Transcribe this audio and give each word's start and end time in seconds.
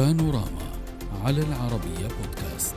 بانوراما 0.00 0.70
على 1.24 1.42
العربية 1.42 2.08
بودكاست. 2.08 2.74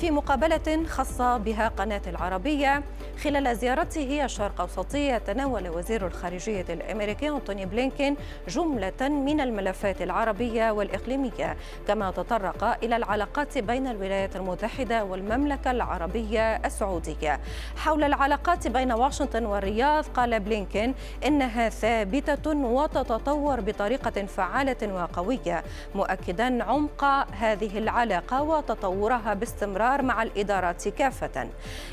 في 0.00 0.10
مقابلة 0.10 0.86
خاصة 0.86 1.36
بها 1.36 1.68
قناة 1.68 2.02
العربية 2.06 2.84
خلال 3.24 3.56
زيارته 3.56 4.24
الشرق 4.24 4.60
أوسطية 4.60 5.18
تناول 5.18 5.68
وزير 5.68 6.06
الخارجية 6.06 6.64
الأمريكي 6.68 7.28
أنتوني 7.28 7.66
بلينكين 7.66 8.16
جملة 8.48 9.08
من 9.08 9.40
الملفات 9.40 10.02
العربية 10.02 10.70
والإقليمية 10.70 11.56
كما 11.88 12.10
تطرق 12.10 12.84
إلى 12.84 12.96
العلاقات 12.96 13.58
بين 13.58 13.86
الولايات 13.86 14.36
المتحدة 14.36 15.04
والمملكة 15.04 15.70
العربية 15.70 16.56
السعودية. 16.56 17.40
حول 17.76 18.04
العلاقات 18.04 18.68
بين 18.68 18.92
واشنطن 18.92 19.46
والرياض 19.46 20.04
قال 20.04 20.40
بلينكين 20.40 20.94
إنها 21.26 21.68
ثابتة 21.68 22.50
وتتطور 22.56 23.60
بطريقة 23.60 24.26
فعالة 24.26 24.94
وقوية 24.94 25.64
مؤكدا 25.94 26.64
عمق 26.64 27.04
هذه 27.32 27.78
العلاقة 27.78 28.42
وتطورها 28.42 29.34
باستمرار 29.34 30.02
مع 30.02 30.22
الإدارات 30.22 30.88
كافة. 30.88 31.48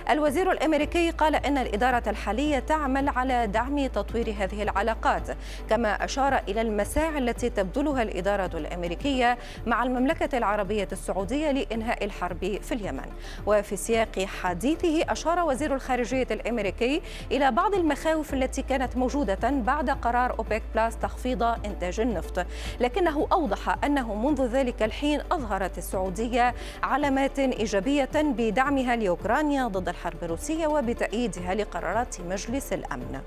الوزير 0.09 0.51
الأمريكي 0.51 1.14
قال 1.17 1.35
إن 1.35 1.57
الإدارة 1.57 2.03
الحالية 2.07 2.59
تعمل 2.59 3.09
على 3.09 3.47
دعم 3.47 3.87
تطوير 3.87 4.35
هذه 4.39 4.63
العلاقات 4.63 5.37
كما 5.69 6.05
أشار 6.05 6.41
إلى 6.49 6.61
المساعي 6.61 7.17
التي 7.17 7.49
تبذلها 7.49 8.01
الإدارة 8.01 8.57
الأمريكية 8.57 9.37
مع 9.65 9.83
المملكة 9.83 10.37
العربية 10.37 10.87
السعودية 10.91 11.51
لإنهاء 11.51 12.05
الحرب 12.05 12.59
في 12.61 12.71
اليمن. 12.71 13.05
وفي 13.45 13.75
سياق 13.75 14.19
حديثه 14.19 15.11
أشار 15.11 15.39
وزير 15.45 15.75
الخارجية 15.75 16.27
الأمريكي 16.31 17.01
إلى 17.31 17.51
بعض 17.51 17.73
المخاوف 17.73 18.33
التي 18.33 18.61
كانت 18.61 18.97
موجودة 18.97 19.49
بعد 19.49 19.89
قرار 19.89 20.35
أوبيك 20.39 20.63
بلاس 20.75 20.97
تخفيض 20.97 21.43
إنتاج 21.43 21.99
النفط. 21.99 22.45
لكنه 22.79 23.27
أوضح 23.31 23.83
أنه 23.83 24.15
منذ 24.15 24.45
ذلك 24.45 24.83
الحين 24.83 25.21
أظهرت 25.31 25.77
السعودية 25.77 26.55
علامات 26.83 27.39
إيجابية 27.39 28.09
بدعمها 28.15 28.95
لأوكرانيا 28.95 29.67
ضد 29.67 29.89
الحرب 29.89 30.23
الروسية 30.23 30.67
وبت 30.67 31.04
تأييدها 31.05 31.55
لقرارات 31.55 32.21
مجلس 32.21 32.73
الأمن. 32.73 33.21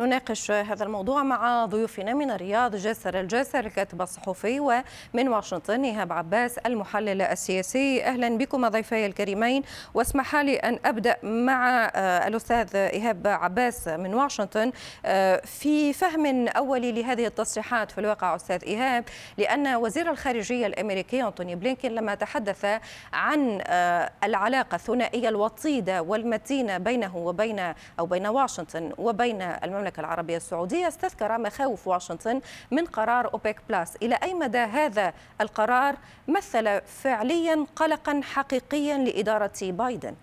نناقش 0.00 0.50
هذا 0.50 0.84
الموضوع 0.84 1.22
مع 1.22 1.64
ضيوفنا 1.64 2.14
من 2.14 2.30
الرياض 2.30 2.76
جاسر 2.76 3.20
الجاسر 3.20 3.66
الكاتب 3.66 4.02
الصحفي 4.02 4.60
ومن 4.60 5.28
واشنطن 5.28 5.84
إيهاب 5.84 6.12
عباس 6.12 6.58
المحلل 6.58 7.22
السياسي. 7.22 8.04
أهلا 8.04 8.38
بكم 8.38 8.68
ضيفي 8.68 9.06
الكريمين. 9.06 9.62
واسمح 9.94 10.36
لي 10.36 10.56
أن 10.56 10.78
أبدأ 10.84 11.16
مع 11.22 11.90
آه، 11.94 12.28
الأستاذ 12.28 12.76
إيهاب 12.76 13.26
عباس 13.26 13.88
من 13.88 14.14
واشنطن. 14.14 14.72
آه، 15.06 15.36
في 15.36 15.92
فهم 15.92 16.48
أولي 16.48 16.92
لهذه 16.92 17.26
التصريحات 17.26 17.90
في 17.90 17.98
الواقع 17.98 18.36
أستاذ 18.36 18.64
إيهاب 18.64 19.04
لأن 19.38 19.74
وزير 19.74 20.10
الخارجية 20.10 20.66
الأمريكي 20.66 21.22
أنتوني 21.22 21.54
بلينكين 21.54 21.92
لما 21.92 22.14
تحدث 22.14 22.66
عن 23.12 23.60
آه، 23.66 24.10
العلاقة 24.24 24.74
الثنائية 24.74 25.28
الوطيدة 25.28 26.02
والمتينة 26.02 26.78
بينه 26.78 27.16
وبين 27.16 27.74
أو 27.98 28.06
بين 28.06 28.26
واشنطن 28.26 28.92
وبين 28.98 29.42
المملكة 29.42 29.83
المملكة 29.84 30.00
العربية 30.00 30.36
السعودية 30.36 30.88
استذكر 30.88 31.38
مخاوف 31.38 31.86
واشنطن 31.88 32.40
من 32.70 32.84
قرار 32.84 33.32
أوبك 33.32 33.56
plus. 33.68 33.96
إلى 33.96 34.18
أي 34.22 34.34
مدى 34.34 34.58
هذا 34.58 35.12
القرار؟ 35.40 35.96
مثل 36.28 36.80
فعليا 36.80 37.66
قلقا 37.76 38.20
حقيقيا 38.24 38.98
لإدارة 38.98 39.52
بايدن. 39.62 40.14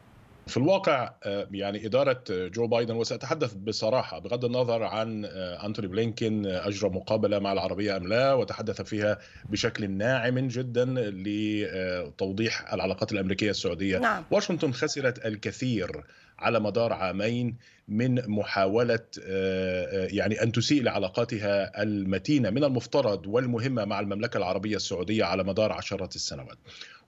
في 0.48 0.58
الواقع 0.58 1.14
آه، 1.24 1.48
يعني 1.52 1.86
إدارة 1.86 2.24
جو 2.30 2.68
بايدن 2.68 2.96
وسأتحدث 2.96 3.54
بصراحة 3.54 4.20
بغض 4.20 4.46
النظر 4.46 4.84
عن 4.84 5.26
آه، 5.26 5.66
أنتوني 5.66 5.88
بلينكين 5.88 6.46
آه، 6.46 6.68
أجرى 6.68 6.90
مقابلة 6.90 7.40
مع 7.40 7.54
العربية 7.54 7.98
أم 7.98 8.08
لا 8.08 8.34
وتحدث 8.34 8.82
فيها 8.82 9.18
بشكل 9.50 9.92
ناعم 9.92 10.40
جدا 10.40 10.86
لتوضيح 10.96 12.74
العلاقات 12.74 13.12
الأمريكية 13.12 13.50
السعودية 13.50 13.98
نعم. 13.98 14.24
واشنطن 14.32 14.74
خسرت 14.74 15.26
الكثير 15.26 16.04
على 16.42 16.60
مدار 16.60 16.94
عامين 16.94 17.58
من 17.88 18.30
محاولة 18.30 19.00
آه، 19.24 20.06
آه، 20.06 20.08
يعني 20.12 20.44
أن 20.44 20.52
تسيء 20.52 20.84
لعلاقاتها 20.84 21.84
المتينة 21.84 22.50
من 22.50 22.64
المفترض 22.64 23.28
والمهمة 23.28 23.86
مع 23.86 24.00
المملكة 24.00 24.38
العربية 24.38 24.76
السعودية 24.76 25.24
على 25.24 25.44
مدار 25.44 25.72
عشرات 25.72 26.16
السنوات 26.16 26.58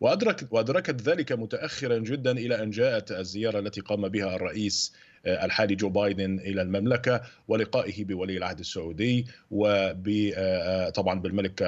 وأدرك 0.03 0.47
وأدركت 0.51 1.01
ذلك 1.01 1.31
متأخرا 1.31 1.97
جدا 1.97 2.31
إلى 2.31 2.63
أن 2.63 2.69
جاءت 2.69 3.11
الزيارة 3.11 3.59
التي 3.59 3.81
قام 3.81 4.07
بها 4.09 4.35
الرئيس 4.35 4.93
الحالي 5.25 5.75
جو 5.75 5.89
بايدن 5.89 6.39
إلى 6.39 6.61
المملكة 6.61 7.21
ولقائه 7.47 8.05
بولي 8.05 8.37
العهد 8.37 8.59
السعودي 8.59 9.27
وطبعا 9.51 11.19
بالملك 11.19 11.59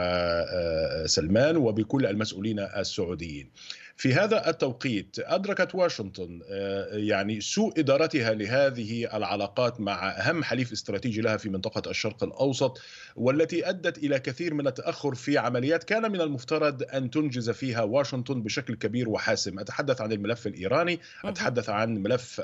سلمان 1.05 1.57
وبكل 1.57 2.05
المسؤولين 2.05 2.59
السعوديين. 2.59 3.49
في 3.97 4.13
هذا 4.13 4.49
التوقيت 4.49 5.15
أدركت 5.19 5.75
واشنطن 5.75 6.41
آه، 6.49 6.97
يعني 6.97 7.41
سوء 7.41 7.79
إدارتها 7.79 8.33
لهذه 8.33 9.17
العلاقات 9.17 9.81
مع 9.81 10.09
أهم 10.09 10.44
حليف 10.44 10.71
استراتيجي 10.71 11.21
لها 11.21 11.38
في 11.38 11.49
منطقة 11.49 11.89
الشرق 11.89 12.23
الأوسط 12.23 12.81
والتي 13.15 13.69
أدت 13.69 13.97
إلى 13.97 14.19
كثير 14.19 14.53
من 14.53 14.67
التأخر 14.67 15.15
في 15.15 15.38
عمليات 15.38 15.83
كان 15.83 16.11
من 16.11 16.21
المفترض 16.21 16.83
أن 16.83 17.09
تنجز 17.09 17.49
فيها 17.49 17.81
واشنطن 17.81 18.44
بشكل 18.44 18.75
كبير 18.75 19.09
وحاسم 19.09 19.59
أتحدث 19.59 20.01
عن 20.01 20.11
الملف 20.11 20.47
الإيراني 20.47 20.99
أتحدث 21.25 21.69
عن 21.69 21.94
ملف 21.97 22.41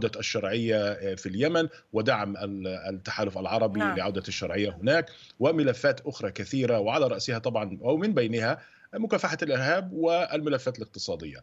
عودة 0.00 0.20
الشرعية 0.20 1.14
في 1.14 1.26
اليمن 1.26 1.68
ودعم 1.92 2.34
التحالف 2.88 3.38
العربي 3.38 3.80
نعم. 3.80 3.96
لعودة 3.96 4.22
الشرعية 4.28 4.70
هناك 4.70 5.10
وملفات 5.40 6.00
أخرى 6.06 6.30
كثيرة 6.30 6.78
وعلى 6.78 7.06
رأسها 7.06 7.38
طبعا 7.38 7.78
أو 7.82 7.96
من 7.96 8.14
بينها 8.14 8.58
مكافحة 8.94 9.38
الإرهاب 9.42 9.92
والملفات 9.92 10.78
الاقتصادية. 10.78 11.42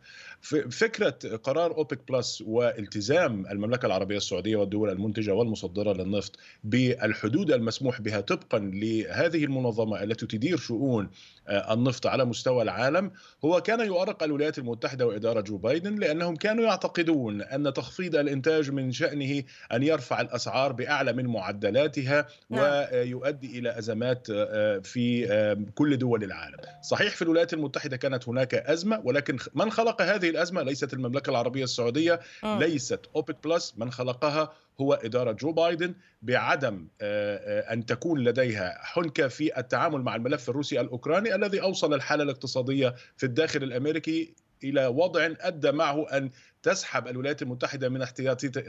فكرة 0.72 1.36
قرار 1.44 1.72
أوبك 1.78 2.12
بلس 2.12 2.44
والتزام 2.46 3.46
المملكة 3.48 3.86
العربية 3.86 4.18
السعودية 4.18 4.56
والدول 4.56 4.90
المنتجة 4.90 5.34
والمصدرة 5.34 5.94
للنفط 5.94 6.40
بالحدود 6.64 7.52
المسموح 7.52 8.02
بها 8.02 8.22
طبقا 8.22 8.60
لهذه 8.60 9.46
المنظمة 9.46 10.04
التي 10.04 10.26
تدير 10.26 10.58
شؤون 10.58 11.10
آه، 11.48 11.74
النفط 11.74 12.08
على 12.08 12.26
مستوى 12.26 12.64
العالم 12.64 13.12
هو 13.46 13.62
كان 13.62 13.80
يؤرق 13.80 14.24
الولايات 14.24 14.58
المتحدة 14.58 15.08
وإدارة 15.08 15.42
جو 15.42 15.58
بايدن 15.58 15.96
لأنهم 15.96 16.36
كانوا 16.36 16.64
يعتقدون 16.64 17.42
أن 17.42 17.74
تخفيض 17.74 18.16
الإنتاج 18.16 18.72
من 18.72 18.92
شأنه 18.92 19.44
أن 19.74 19.84
يرفع 19.84 20.22
الأسعار 20.22 20.72
بأعلى 20.72 21.14
من 21.14 21.26
معدلاتها 21.26 22.28
نعم. 22.50 22.62
ويؤدي 22.62 23.60
إلى 23.60 23.78
أزمات 23.78 24.28
آه، 24.32 24.80
في 24.80 25.32
آه، 25.32 25.58
كل 25.76 25.98
دول 25.98 26.24
العالم. 26.24 26.58
صحيح 26.82 27.16
في 27.16 27.22
الولايات 27.22 27.37
المتحدة 27.54 27.98
كانت 27.98 28.30
هناك 28.30 28.54
أزمة 28.56 29.02
ولكن 29.04 29.38
من 29.56 29.72
خلق 29.72 30.02
هذه 30.02 30.30
الأزمة 30.30 30.62
ليست 30.62 30.94
المملكة 30.94 31.30
العربية 31.30 31.64
السعودية 31.64 32.20
آه. 32.44 32.60
ليست 32.60 33.00
أوبك 33.16 33.44
plus 33.44 33.74
من 33.78 33.92
خلقها 33.92 34.54
هو 34.82 34.94
إدارة 34.94 35.32
جو 35.32 35.52
بايدن 35.52 35.96
بعدم 36.22 36.88
آه، 37.02 37.38
آه، 37.38 37.74
أن 37.74 37.86
تكون 37.86 38.24
لديها 38.24 38.78
حنكة 38.82 39.28
في 39.28 39.60
التعامل 39.60 40.02
مع 40.02 40.16
الملف 40.16 40.50
الروسي 40.50 40.82
الأوكراني 40.82 41.36
الذي 41.36 41.62
أوصل 41.62 41.94
الحالة 41.94 42.24
الاقتصادية 42.24 42.96
في 43.18 43.26
الداخل 43.26 43.64
الأمريكي 43.64 44.34
إلى 44.64 44.88
وضع 44.88 45.30
أدى 45.40 45.72
معه 45.72 46.08
أن 46.18 46.30
تسحب 46.64 47.08
الولايات 47.08 47.42
المتحدة 47.42 47.90
من 47.90 48.02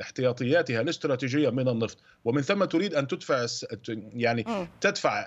احتياطياتها 0.01 0.81
الاستراتيجية 0.81 1.51
من 1.51 1.69
النفط. 1.69 1.99
ومن 2.25 2.43
ثم 2.43 2.65
تريد 2.65 2.95
أن 2.95 3.07
تدفع 3.07 3.47
يعني 4.15 4.69
تدفع 4.81 5.27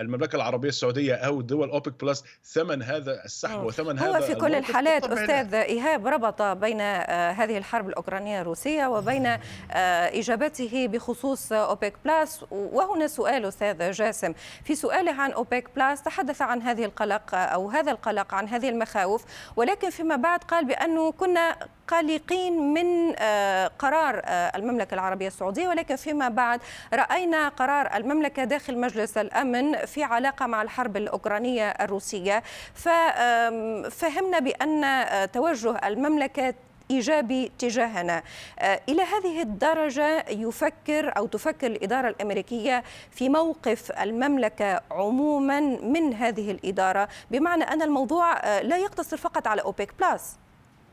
المملكة 0.00 0.36
العربية 0.36 0.68
السعودية 0.68 1.14
أو 1.14 1.40
دول 1.40 1.70
أوبك 1.70 2.04
plus 2.04 2.24
ثمن 2.44 2.82
هذا 2.82 3.24
السحب 3.24 3.64
وثمن 3.64 3.98
هو 3.98 4.12
هذا 4.12 4.18
هو 4.18 4.22
في 4.22 4.34
كل 4.34 4.54
الحالات 4.54 5.04
أستاذ 5.04 5.54
إيهاب 5.54 6.06
ربط 6.06 6.42
بين 6.42 6.80
هذه 6.80 7.58
الحرب 7.58 7.88
الأوكرانية 7.88 8.40
الروسية 8.40 8.86
وبين 8.86 9.38
إجابته 9.70 10.86
بخصوص 10.86 11.52
أوبك 11.52 11.94
plus. 12.04 12.44
وهنا 12.50 13.06
سؤال 13.06 13.44
أستاذ 13.44 13.90
جاسم. 13.90 14.32
في 14.64 14.74
سؤاله 14.74 15.12
عن 15.12 15.32
أوبك 15.32 15.70
plus 15.76 16.02
تحدث 16.02 16.42
عن 16.42 16.62
هذه 16.62 16.84
القلق 16.84 17.34
أو 17.34 17.70
هذا 17.70 17.92
القلق 17.92 18.34
عن 18.34 18.48
هذه 18.48 18.68
المخاوف. 18.68 19.24
ولكن 19.56 19.90
فيما 19.90 20.16
بعد 20.16 20.44
قال 20.44 20.64
بأنه 20.64 21.12
كنا 21.12 21.56
قلقين 22.02 22.74
من 22.74 23.14
آه، 23.18 23.66
قرار 23.78 24.22
آه، 24.24 24.56
المملكة 24.56 24.94
العربية 24.94 25.26
السعودية 25.26 25.68
ولكن 25.68 25.96
فيما 25.96 26.28
بعد 26.28 26.60
رأينا 26.94 27.48
قرار 27.48 27.96
المملكة 27.96 28.44
داخل 28.44 28.78
مجلس 28.78 29.18
الأمن 29.18 29.76
في 29.86 30.04
علاقة 30.04 30.46
مع 30.46 30.62
الحرب 30.62 30.96
الأوكرانية 30.96 31.70
الروسية. 31.70 32.42
ففهمنا 32.74 34.38
بأن 34.38 34.84
آه، 34.84 35.24
توجه 35.24 35.80
المملكة 35.84 36.54
إيجابي 36.90 37.52
تجاهنا. 37.58 38.22
إلى 38.62 39.02
هذه 39.02 39.42
الدرجة 39.42 40.24
يفكر 40.30 41.16
أو 41.16 41.26
تفكر 41.26 41.66
الإدارة 41.66 42.08
الأمريكية 42.08 42.82
في 43.10 43.28
موقف 43.28 43.92
المملكة 43.92 44.80
عموما 44.90 45.60
من 45.60 46.14
هذه 46.14 46.50
الإدارة 46.50 47.08
بمعنى 47.30 47.64
أن 47.64 47.82
الموضوع 47.82 48.60
لا 48.60 48.76
يقتصر 48.76 49.16
فقط 49.16 49.46
على 49.46 49.62
أوبك 49.62 49.92
plus 50.00 50.36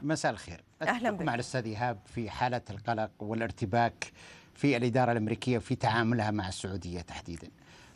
مساء 0.02 0.32
الخير. 0.32 0.69
أهلا 0.82 1.12
بك. 1.12 1.22
مع 1.22 1.36
الأستاذ 1.36 1.66
إيهاب 1.66 1.98
في 2.06 2.30
حالة 2.30 2.62
القلق 2.70 3.12
والارتباك 3.20 4.12
في 4.54 4.78
الإدارة 4.78 5.12
الأمريكية 5.12 5.58
في 5.58 5.76
تعاملها 5.76 6.32
مع 6.32 6.48
السعودية 6.48 7.02
تحديدا. 7.02 7.48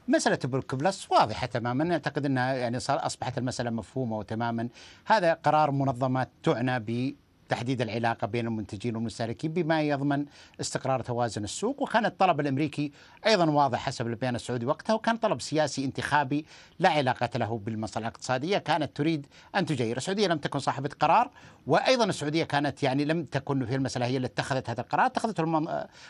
مسألة 0.08 0.40
أوبك 0.44 0.75
plus 0.75 1.12
واضحة 1.12 1.48
تماما. 1.48 1.94
أعتقد 1.94 2.26
أنها 2.26 2.54
يعني 2.54 2.80
صار 2.80 3.06
أصبحت 3.06 3.38
المسألة 3.38 3.70
مفهومة 3.70 4.18
وتماما. 4.18 4.70
هذا 5.06 5.34
قرار 5.34 5.72
منظمة 5.72 6.28
تعنى 6.44 6.80
ب 6.80 7.16
تحديد 7.50 7.81
العلاقة 7.81 8.28
بين 8.28 8.48
المنتجين 8.48 8.95
والمستهلكين 8.95 9.54
بما 9.54 9.81
يضمن 9.81 10.25
استقرار 10.62 11.01
توازن 11.01 11.44
السوق. 11.44 11.81
وكان 11.81 12.06
الطلب 12.06 12.40
الأمريكي 12.40 12.92
أيضا 13.25 13.50
واضح 13.50 13.80
حسب 13.80 14.07
البيان 14.07 14.36
السعودي 14.36 14.66
وقتها 14.66 14.94
وكان 14.94 15.18
طلب 15.18 15.42
سياسي 15.42 15.86
انتخابي 15.86 16.45
لا 16.80 16.90
علاقة 16.90 17.30
له 17.36 17.57
بالمصالح 17.57 18.07
الاقتصادية. 18.07 18.57
كانت 18.57 18.98
تريد 18.98 19.28
أن 19.56 19.66
تجير. 19.66 19.98
السعودية 19.98 20.28
لم 20.28 20.38
تكن 20.38 20.60
صاحبة 20.60 20.90
قرار 21.00 21.30
وأيضا 21.68 22.06
السعودية 22.06 22.44
كانت 22.44 22.84
يعني 22.84 23.06
لم 23.06 23.24
تكن 23.24 23.66
في 23.66 23.75
المسألة 23.75 24.06
هي 24.06 24.18
التي 24.18 24.34
اتخذت 24.34 24.69
هذا 24.69 24.81
القرار. 24.81 25.06
اتخذته 25.06 25.44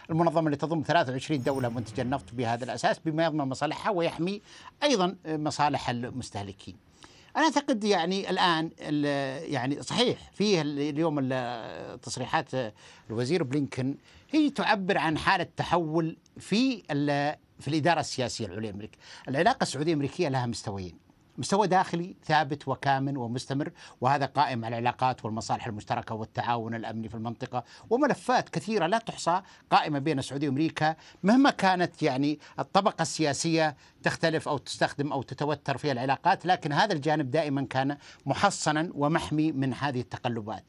المنظمة 0.09 0.45
اللي 0.45 0.57
تضم 0.57 0.83
23 0.87 1.43
دولة 1.43 1.69
منتجة 1.69 2.01
النفط 2.01 2.33
بهذا 2.33 2.63
الأساس 2.63 2.99
بما 2.99 3.25
يضمن 3.25 3.45
مصالحها 3.45 3.91
ويحمي 3.91 4.41
أيضا 4.83 5.15
مصالح 5.25 5.89
المستهلكين. 5.89 6.75
أنا 7.37 7.45
أعتقد 7.45 7.83
يعني 7.83 8.29
الآن 8.29 8.69
يعني 9.51 9.81
صحيح 9.81 10.31
فيه 10.33 10.61
اليوم 10.61 11.29
تصريحات 11.97 12.49
الوزير 13.09 13.43
بلينكن 13.43 13.95
هي 14.31 14.49
تعبر 14.49 14.97
عن 14.97 15.17
حالة 15.17 15.47
تحول 15.57 16.17
في 16.39 16.83
في 17.59 17.67
الإدارة 17.67 17.99
السياسية 17.99 18.45
العليا 18.45 18.69
الامريكيه، 18.69 18.97
العلاقة 19.27 19.63
السعودية 19.63 19.91
الأمريكية 19.91 20.29
لها 20.29 20.45
مستويين، 20.45 20.97
مستوى 21.37 21.67
داخلي 21.67 22.15
ثابت 22.25 22.67
وكامن 22.67 23.17
ومستمر 23.17 23.71
وهذا 24.01 24.25
قائم 24.25 24.65
على 24.65 24.77
العلاقات 24.77 25.25
والمصالح 25.25 25.67
المشتركة 25.67 26.15
والتعاون 26.15 26.75
الأمني 26.75 27.09
في 27.09 27.15
المنطقة 27.15 27.63
وملفات 27.89 28.49
كثيرة 28.49 28.87
لا 28.87 28.97
تحصى 28.97 29.41
قائمة 29.71 29.99
بين 29.99 30.19
السعودية 30.19 30.47
وأمريكا 30.47 30.95
مهما 31.23 31.49
كانت 31.49 32.03
يعني 32.03 32.39
الطبقة 32.59 33.01
السياسية 33.01 33.75
تختلف 34.03 34.47
أو 34.47 34.57
تستخدم 34.57 35.13
أو 35.13 35.21
تتوتر 35.21 35.77
في 35.77 35.91
العلاقات 35.91 36.45
لكن 36.45 36.71
هذا 36.71 36.93
الجانب 36.93 37.31
دائما 37.31 37.65
كان 37.69 37.97
محصنا 38.25 38.89
ومحمي 38.93 39.51
من 39.51 39.73
هذه 39.73 40.01
التقلبات. 40.01 40.63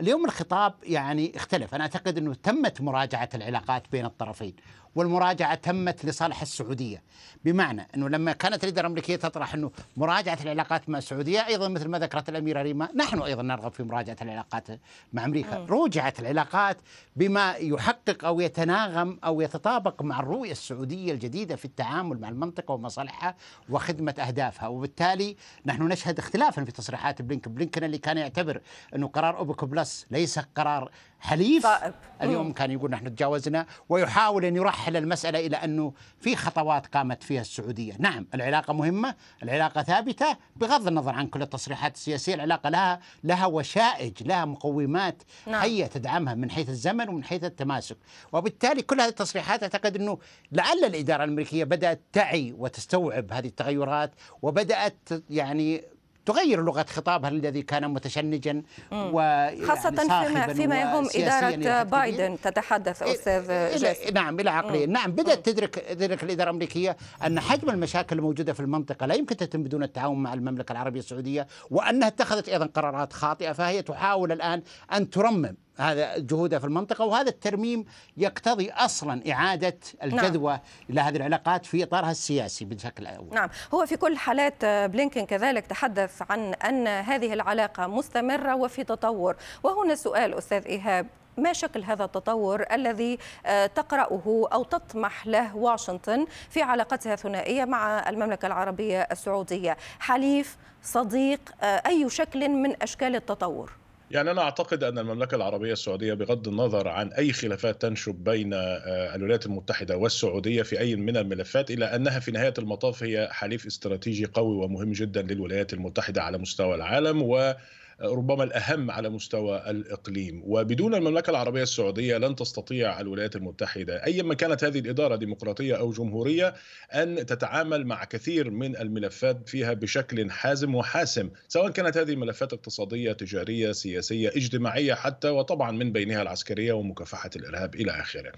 اليوم 0.00 0.24
الخطاب 0.24 0.74
يعني 0.82 1.32
اختلف 1.36 1.74
أنا 1.74 1.84
أعتقد 1.84 2.18
إنه 2.18 2.34
تمت 2.34 2.80
مراجعة 2.80 3.28
العلاقات 3.34 3.82
بين 3.92 4.04
الطرفين 4.04 4.54
والمراجعة 4.94 5.54
تمت 5.54 6.04
لصالح 6.04 6.42
السعودية. 6.42 7.02
بمعنى 7.44 7.86
أنه 7.94 8.08
لما 8.08 8.32
كانت 8.32 8.64
الاداره 8.64 8.86
الامريكيه 8.86 9.16
تطرح 9.16 9.54
أنه 9.54 9.70
مراجعة 9.96 10.38
العلاقات 10.42 10.88
مع 10.88 10.98
السعودية 10.98 11.46
أيضا 11.46 11.68
مثل 11.68 11.88
ما 11.88 11.98
ذكرت 11.98 12.28
الأميرة 12.28 12.62
ريما 12.62 12.88
نحن 12.96 13.22
أيضا 13.22 13.42
نرغب 13.42 13.72
في 13.72 13.82
مراجعة 13.82 14.16
العلاقات 14.22 14.66
مع 15.12 15.24
أمريكا. 15.24 15.56
روجعت 15.56 16.20
العلاقات 16.20 16.76
بما 17.16 17.52
يحقق 17.52 18.24
أو 18.24 18.40
يتناغم 18.40 19.18
أو 19.24 19.40
يتطابق 19.40 20.02
مع 20.02 20.20
الرؤية 20.20 20.52
السعودية 20.52 21.12
الجديدة 21.12 21.56
في 21.56 21.64
التعامل 21.64 22.20
مع 22.20 22.28
المنطقة 22.28 22.74
ومصالحها 22.74 23.34
وخدمة 23.68 24.14
أهدافها. 24.18 24.68
وبالتالي 24.68 25.36
نحن 25.66 25.82
نشهد 25.82 26.18
اختلافا 26.18 26.64
في 26.64 26.72
تصريحات 26.72 27.22
بلينكن 27.22 27.54
بلينكن 27.54 27.84
اللي 27.84 27.98
كان 27.98 28.18
يعتبر 28.18 28.60
أنه 28.94 29.08
قرار 29.08 29.38
اوبك 29.38 29.64
بلس 29.64 30.06
ليس 30.10 30.38
قرار 30.38 30.90
حليف. 31.20 31.62
صائب. 31.62 31.94
اليوم 32.22 32.52
كان 32.52 32.70
يقول 32.70 32.90
نحن 32.90 33.14
تجاوزنا 33.14 33.66
ويحاول 33.88 34.44
أن 34.44 34.56
يرحل 34.80 34.96
المسألة 34.96 35.46
إلى 35.46 35.56
أنه 35.56 35.92
في 36.20 36.36
خطوات 36.36 36.86
قامت 36.86 37.22
فيها 37.22 37.40
السعودية، 37.40 37.92
نعم 37.98 38.26
العلاقة 38.34 38.72
مهمة، 38.72 39.14
العلاقة 39.42 39.82
ثابتة 39.82 40.36
بغض 40.56 40.86
النظر 40.86 41.14
عن 41.14 41.26
كل 41.26 41.42
التصريحات 41.42 41.94
السياسية، 41.94 42.34
العلاقة 42.34 42.68
لها 42.70 43.00
لها 43.24 43.46
وشائج، 43.46 44.22
لها 44.22 44.44
مقومات 44.44 45.22
نعم. 45.46 45.60
حيه 45.60 45.86
تدعمها 45.86 46.34
من 46.34 46.50
حيث 46.50 46.68
الزمن 46.68 47.08
ومن 47.08 47.24
حيث 47.24 47.44
التماسك، 47.44 47.96
وبالتالي 48.32 48.82
كل 48.82 49.00
هذه 49.00 49.08
التصريحات 49.08 49.62
أعتقد 49.62 49.96
أنه 49.96 50.18
لعل 50.52 50.84
الإدارة 50.84 51.24
الأمريكية 51.24 51.64
بدأت 51.64 52.00
تعي 52.12 52.54
وتستوعب 52.58 53.32
هذه 53.32 53.46
التغيرات 53.46 54.10
وبدأت 54.42 55.08
يعني 55.30 55.82
تغير 56.26 56.62
لغة 56.62 56.86
خطابها 56.88 57.30
الذي 57.30 57.62
كان 57.62 57.90
متشنجا 57.90 58.62
و 58.92 59.48
خاصة 59.66 59.90
فيما 59.90 60.52
فيما 60.52 60.80
يهم 60.80 61.08
إدارة 61.14 61.82
بايدن 61.82 62.36
تتحدث 62.42 63.02
إيه، 63.02 63.12
أستاذ 63.12 63.50
إيه، 63.50 63.76
جاسم. 63.76 64.14
نعم 64.14 64.40
إلى 64.40 64.50
عقليه 64.50 64.86
نعم 64.86 65.12
بدأت 65.12 65.46
تدرك 65.46 65.74
تدرك 65.74 66.22
الإدارة 66.22 66.50
الأمريكية 66.50 66.96
أن 67.26 67.40
حجم 67.40 67.70
المشاكل 67.70 68.18
الموجودة 68.18 68.52
في 68.52 68.60
المنطقة 68.60 69.06
لا 69.06 69.14
يمكن 69.14 69.36
تتم 69.36 69.62
بدون 69.62 69.82
التعاون 69.82 70.22
مع 70.22 70.34
المملكة 70.34 70.72
العربية 70.72 71.00
السعودية 71.00 71.46
وأنها 71.70 72.08
اتخذت 72.08 72.48
أيضا 72.48 72.66
قرارات 72.66 73.12
خاطئة 73.12 73.52
فهي 73.52 73.82
تحاول 73.82 74.32
الآن 74.32 74.62
أن 74.92 75.10
ترمم 75.10 75.56
هذا 75.80 76.18
جهودها 76.18 76.58
في 76.58 76.64
المنطقة 76.64 77.04
وهذا 77.04 77.28
الترميم 77.28 77.84
يقتضي 78.16 78.70
أصلا 78.70 79.32
إعادة 79.32 79.78
الجذوة 80.02 80.52
نعم. 80.52 80.60
إلى 80.90 81.00
هذه 81.00 81.16
العلاقات 81.16 81.66
في 81.66 81.82
إطارها 81.82 82.10
السياسي 82.10 82.64
بشكل 82.64 83.06
أول 83.06 83.34
نعم. 83.34 83.48
هو 83.74 83.86
في 83.86 83.96
كل 83.96 84.16
حالات 84.16 84.64
بلينكن 84.64 85.26
كذلك 85.26 85.66
تحدث 85.66 86.22
عن 86.30 86.54
أن 86.54 86.86
هذه 86.86 87.32
العلاقة 87.32 87.86
مستمرة 87.86 88.54
وفي 88.54 88.84
تطور. 88.84 89.36
وهنا 89.62 89.94
سؤال 89.94 90.34
أستاذ 90.34 90.66
إيهاب 90.66 91.06
ما 91.36 91.52
شكل 91.52 91.84
هذا 91.84 92.04
التطور 92.04 92.64
الذي 92.72 93.18
آه، 93.46 93.66
تقرأه 93.66 94.48
أو 94.52 94.64
تطمح 94.64 95.26
له 95.26 95.56
واشنطن 95.56 96.26
في 96.50 96.62
علاقتها 96.62 97.14
الثنائية 97.14 97.64
مع 97.64 98.08
المملكة 98.08 98.46
العربية 98.46 99.00
السعودية؟ 99.00 99.76
حليف 100.00 100.56
صديق 100.82 101.40
آه، 101.62 101.82
أي 101.86 102.08
شكل 102.08 102.48
من 102.48 102.82
أشكال 102.82 103.16
التطور؟ 103.16 103.79
يعني 104.10 104.30
أنا 104.30 104.42
أعتقد 104.42 104.84
أن 104.84 104.98
المملكة 104.98 105.34
العربية 105.34 105.72
السعودية 105.72 106.14
بغض 106.14 106.48
النظر 106.48 106.88
عن 106.88 107.12
أي 107.12 107.32
خلافات 107.32 107.82
تنشب 107.82 108.14
بين 108.14 108.54
آه، 108.54 109.14
الولايات 109.14 109.46
المتحدة 109.46 109.96
والسعودية 109.96 110.62
في 110.62 110.80
أي 110.80 110.96
من 110.96 111.16
الملفات 111.16 111.70
إلا 111.70 111.96
أنها 111.96 112.20
في 112.20 112.30
نهاية 112.30 112.54
المطاف 112.58 113.02
هي 113.02 113.28
حليف 113.32 113.66
استراتيجي 113.66 114.24
قوي 114.26 114.56
ومهم 114.56 114.92
جدا 114.92 115.22
للولايات 115.22 115.72
المتحدة 115.72 116.22
على 116.22 116.38
مستوى 116.38 116.74
العالم 116.74 117.22
و 117.22 117.54
ربما 118.02 118.44
الأهم 118.44 118.90
على 118.90 119.08
مستوى 119.08 119.70
الإقليم. 119.70 120.42
وبدون 120.44 120.94
المملكة 120.94 121.30
العربية 121.30 121.62
السعودية 121.62 122.16
لن 122.18 122.36
تستطيع 122.36 123.00
الولايات 123.00 123.36
المتحدة 123.36 124.06
أيما 124.06 124.34
كانت 124.34 124.64
هذه 124.64 124.78
الإدارة 124.78 125.16
ديمقراطية 125.16 125.74
أو 125.74 125.90
جمهورية 125.90 126.54
أن 126.94 127.26
تتعامل 127.26 127.86
مع 127.86 128.04
كثير 128.04 128.50
من 128.50 128.76
الملفات 128.76 129.48
فيها 129.48 129.72
بشكل 129.72 130.30
حازم 130.30 130.74
وحاسم 130.74 131.30
سواء 131.48 131.70
كانت 131.70 131.96
هذه 131.96 132.12
الملفات 132.12 132.52
اقتصادية 132.52 133.12
تجارية 133.12 133.72
سياسية 133.72 134.28
اجتماعية 134.28 134.94
حتى 134.94 135.28
وطبعا 135.28 135.70
من 135.70 135.92
بينها 135.92 136.22
العسكرية 136.22 136.72
ومكافحة 136.72 137.30
الإرهاب 137.36 137.74
إلى 137.74 137.90
آخره. 137.90 138.32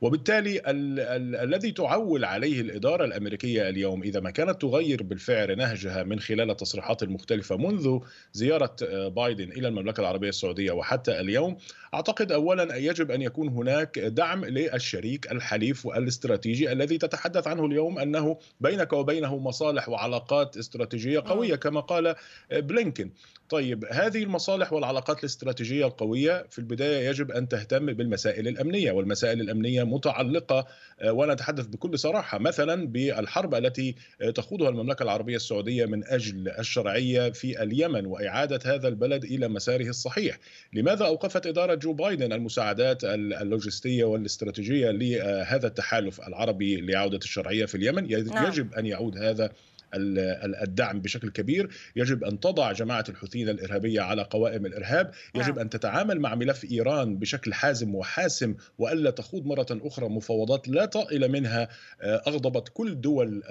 وبالتالي 0.00 0.58
ال 0.58 1.00
ال 1.00 1.36
الذي 1.36 1.72
تعول 1.72 2.24
عليه 2.24 2.60
الإدارة 2.60 3.04
الأمريكية 3.04 3.68
اليوم 3.68 4.02
إذا 4.02 4.20
ما 4.20 4.30
كانت 4.30 4.62
تغير 4.62 5.02
بالفعل 5.02 5.56
نهجها 5.56 6.02
من 6.02 6.20
خلال 6.20 6.50
التصريحات 6.50 7.02
المختلفة 7.02 7.56
منذ 7.56 7.98
زيارة 8.32 8.76
بايدن 9.08 9.52
إلى 9.52 9.68
المملكة 9.68 10.00
العربية 10.00 10.28
السعودية. 10.28 10.72
وحتى 10.72 11.20
اليوم 11.20 11.56
أعتقد 11.94 12.32
اولا 12.32 12.76
يجب 12.76 13.10
أن 13.10 13.22
يكون 13.22 13.48
هناك 13.48 13.98
دعم 13.98 14.44
للشريك 14.44 15.32
الحليف 15.32 15.86
والاستراتيجي 15.86 16.72
الذي 16.72 16.98
تتحدث 16.98 17.46
عنه 17.46 17.66
اليوم 17.66 17.98
أنه 17.98 18.38
بينك 18.60 18.92
وبينه 18.92 19.38
مصالح 19.38 19.88
وعلاقات 19.88 20.56
استراتيجية 20.56 21.20
قوية 21.20 21.54
كما 21.54 21.80
قال 21.80 22.14
بلينكن 22.52 23.10
طيب 23.48 23.84
هذه 23.90 24.22
المصالح 24.22 24.72
والعلاقات 24.72 25.18
الاستراتيجية 25.18 25.86
القوية 25.86 26.46
في 26.50 26.58
البداية 26.58 27.08
يجب 27.08 27.30
أن 27.30 27.48
تهتم 27.48 27.86
بالمسائل 27.86 28.48
الأمنية 28.48 28.92
والمسائل 28.92 29.40
الأمنية 29.40 29.82
متعلقة 29.82 30.66
آه، 31.00 31.12
وأنا 31.12 31.32
اتحدث 31.32 31.66
بكل 31.66 31.98
صراحة 31.98 32.38
مثلا 32.38 32.86
بالحرب 32.86 33.54
التي 33.54 33.94
تخوضها 34.34 34.68
المملكة 34.68 35.02
العربية 35.02 35.36
السعودية 35.36 35.86
من 35.86 36.04
أجل 36.04 36.48
الشرعية 36.48 37.30
في 37.30 37.62
اليمن 37.62 38.06
وإعادة 38.06 38.74
هذا 38.74 38.88
البلد 38.98 39.24
إلى 39.24 39.48
مساره 39.48 39.88
الصحيح 39.88 40.38
لماذا 40.72 41.04
أوقفت 41.06 41.46
إدارة 41.46 41.74
جو 41.74 41.92
بايدن 41.92 42.32
المساعدات 42.32 43.04
اللوجستية 43.04 44.04
والاستراتيجية 44.04 44.90
لهذا 44.90 45.66
التحالف 45.66 46.20
العربي 46.20 46.80
لعودة 46.80 47.18
الشرعية 47.18 47.66
في 47.66 47.74
اليمن 47.74 48.10
نعم. 48.34 48.46
يجب 48.46 48.74
أن 48.74 48.86
يعود 48.86 49.18
هذا 49.18 49.52
الدعم 49.94 51.00
بشكل 51.00 51.30
كبير 51.30 51.68
يجب 51.96 52.24
أن 52.24 52.40
تضع 52.40 52.72
جماعة 52.72 53.04
الحوثيين 53.08 53.48
الإرهابية 53.48 54.00
على 54.00 54.22
قوائم 54.22 54.66
الإرهاب 54.66 55.10
يجب 55.34 55.48
نعم. 55.48 55.58
أن 55.58 55.70
تتعامل 55.70 56.20
مع 56.20 56.34
ملف 56.34 56.64
إيران 56.64 57.18
بشكل 57.18 57.54
حازم 57.54 57.94
وحاسم 57.94 58.54
وألا 58.78 59.10
تخوض 59.10 59.46
مرة 59.46 59.66
أخرى 59.70 60.08
مفاوضات 60.08 60.68
لا 60.68 60.84
طائل 60.84 61.28
منها 61.28 61.68
آه، 62.02 62.22
أغضبت 62.26 62.68
كل 62.74 63.00
دول 63.00 63.42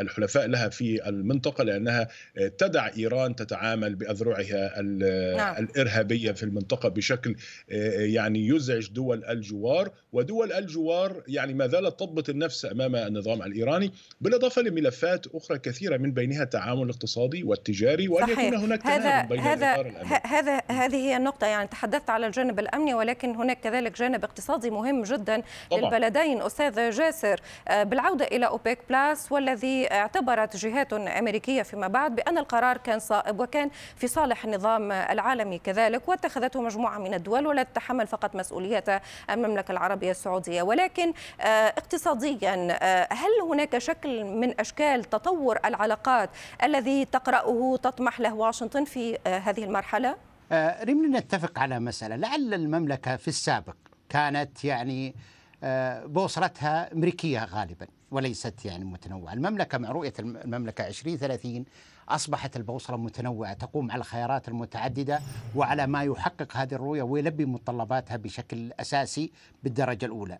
الحلفاء 0.00 0.46
لها 0.46 0.68
في 0.68 1.08
المنطقة 1.08 1.64
لأنها 1.64 2.08
آه، 2.38 2.48
تدع 2.48 2.90
إيران 2.96 3.36
تتعامل 3.36 3.94
بأذرعها 3.94 4.82
نعم. 4.82 5.64
الإرهابية 5.64 6.32
في 6.32 6.42
المنطقة 6.42 6.88
بشكل 6.88 7.36
آه، 7.70 8.00
يعني 8.00 8.46
يزعج 8.46 8.88
دول 8.88 9.24
الجوار 9.24 9.92
ودول 10.12 10.52
الجوار 10.52 11.22
يعني 11.28 11.54
ما 11.54 11.66
زالت 11.66 12.00
تضبط 12.00 12.28
النفس 12.28 12.64
أمام 12.64 12.96
النظام 12.96 13.42
الإيراني 13.42 13.92
بالإضافة 14.20 14.62
لملفات 14.62 15.26
أخرى 15.34 15.58
كثيرة 15.58 15.96
من 15.96 16.12
بينها 16.12 16.42
التعامل 16.42 16.82
الاقتصادي 16.82 17.44
والتجاري 17.44 18.08
وأن 18.08 18.26
صحيح. 18.26 18.38
يكون 18.38 18.58
هناك 18.58 18.86
هذا 18.86 19.22
بين 19.22 19.40
هذا 19.40 19.74
الإطار 19.74 19.86
الأمني 19.86 20.20
هذا 20.26 20.62
هذه 20.70 20.96
هي 20.96 21.16
النقطة 21.16 21.46
يعني 21.46 21.68
تحدثت 21.68 22.10
على 22.10 22.26
الجانب 22.26 22.58
الأمني 22.58 22.94
ولكن 22.94 23.34
هناك 23.34 23.60
كذلك 23.60 23.98
جانب 23.98 24.24
اقتصادي 24.24 24.70
مهم 24.70 25.02
جدا 25.02 25.42
طبعاً. 25.70 25.80
للبلدين 25.80 26.42
أستاذ 26.42 26.90
جاسر 26.90 27.40
آه، 27.68 27.82
بالعودة 27.82 28.24
إلى 28.24 28.46
أوبيك 28.46 28.78
بلاس 28.88 29.32
والذي 29.32 29.92
اعتبرت 29.92 30.56
جهات 30.56 30.92
أمريكية 30.92 31.62
فيما 31.62 31.88
بعد 31.88 32.16
بأن 32.16 32.38
القرار 32.38 32.76
كان 32.76 32.98
صائب 32.98 33.40
وكان 33.40 33.70
في 33.96 34.06
صالح 34.06 34.44
النظام 34.44 34.92
العالمي 34.92 35.58
كذلك 35.58 36.08
واتخذته 36.08 36.60
مجموعة 36.60 36.98
من 36.98 37.14
الدول 37.14 37.46
ولا 37.46 37.62
تتحمل 37.62 38.06
فقط 38.06 38.34
مسؤولية 38.34 38.84
المملكة 39.30 39.72
العربية 39.72 40.10
السعودية 40.10 40.62
ولكن 40.62 41.12
آه، 41.40 41.44
اقتصاديا 41.44 42.68
آه، 42.82 43.08
هل 43.12 43.30
هناك 43.50 43.78
شكل 43.78 44.24
من 44.24 44.60
أشكال 44.60 45.04
تطور 45.22 45.58
العلاقات 45.64 46.30
الذي 46.62 47.04
تقرأه 47.04 47.76
تطمح 47.82 48.20
له 48.20 48.34
واشنطن 48.34 48.84
في 48.84 49.18
آه، 49.26 49.38
هذه 49.38 49.64
المرحلة؟ 49.64 50.16
آه، 50.52 50.84
ريم 50.84 51.16
نتفق 51.16 51.58
على 51.58 51.80
مسألة. 51.80 52.16
لعل 52.16 52.54
المملكة 52.54 53.16
في 53.16 53.28
السابق 53.28 53.76
كانت 54.08 54.64
يعني 54.64 55.14
آه، 55.62 56.06
بوصلتها 56.06 56.92
أمريكية 56.92 57.44
غالبا 57.44 57.86
وليست 58.10 58.64
يعني 58.64 58.84
متنوعة. 58.84 59.32
المملكة 59.32 59.78
مع 59.78 59.90
رؤية 59.90 60.12
الم- 60.18 60.36
المملكة 60.36 60.86
2030 60.86 61.64
أصبحت 62.08 62.56
البوصلة 62.56 62.96
متنوعة 62.96 63.52
تقوم 63.52 63.90
على 63.90 63.98
الخيارات 64.00 64.48
المتعددة 64.48 65.20
وعلى 65.56 65.86
ما 65.86 66.02
يحقق 66.02 66.56
هذه 66.56 66.74
الرؤية 66.74 67.02
ويلبي 67.02 67.44
متطلباتها 67.44 68.16
بشكل 68.16 68.72
أساسي 68.80 69.32
بالدرجة 69.62 70.06
الأولى. 70.06 70.38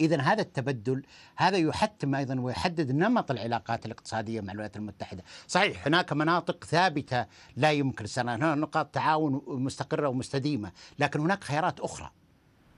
إذا 0.00 0.20
هذا 0.20 0.42
التبدل 0.42 1.02
هذا 1.36 1.56
يحتم 1.56 2.14
أيضا 2.14 2.40
ويحدد 2.40 2.90
نمط 2.92 3.30
العلاقات 3.30 3.86
الاقتصادية 3.86 4.40
مع 4.40 4.52
الولايات 4.52 4.76
المتحدة. 4.76 5.24
صحيح 5.46 5.86
هناك 5.86 6.12
مناطق 6.12 6.64
ثابتة 6.64 7.26
لا 7.56 7.72
يمكن 7.72 8.04
السنة 8.04 8.34
هناك 8.34 8.58
نقاط 8.58 8.86
تعاون 8.86 9.42
مستقرة 9.46 10.08
ومستديمة 10.08 10.72
لكن 10.98 11.20
هناك 11.20 11.44
خيارات 11.44 11.80
أخرى. 11.80 12.10